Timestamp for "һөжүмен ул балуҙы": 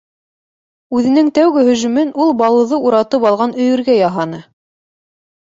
1.67-2.79